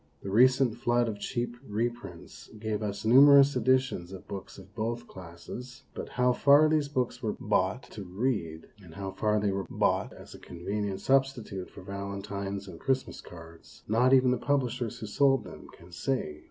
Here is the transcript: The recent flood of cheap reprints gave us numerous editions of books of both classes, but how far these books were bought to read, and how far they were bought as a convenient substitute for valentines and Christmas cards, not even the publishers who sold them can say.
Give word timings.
The 0.23 0.31
recent 0.31 0.75
flood 0.77 1.07
of 1.07 1.19
cheap 1.19 1.55
reprints 1.63 2.47
gave 2.57 2.81
us 2.81 3.05
numerous 3.05 3.55
editions 3.55 4.11
of 4.11 4.27
books 4.27 4.57
of 4.57 4.73
both 4.73 5.07
classes, 5.07 5.83
but 5.93 6.09
how 6.09 6.33
far 6.33 6.67
these 6.67 6.87
books 6.87 7.21
were 7.21 7.35
bought 7.39 7.83
to 7.91 8.03
read, 8.03 8.65
and 8.81 8.95
how 8.95 9.11
far 9.11 9.39
they 9.39 9.51
were 9.51 9.67
bought 9.69 10.11
as 10.11 10.33
a 10.33 10.39
convenient 10.39 11.01
substitute 11.01 11.69
for 11.69 11.83
valentines 11.83 12.67
and 12.67 12.79
Christmas 12.79 13.21
cards, 13.21 13.83
not 13.87 14.11
even 14.11 14.31
the 14.31 14.37
publishers 14.37 14.97
who 14.97 15.05
sold 15.05 15.43
them 15.43 15.67
can 15.71 15.91
say. 15.91 16.39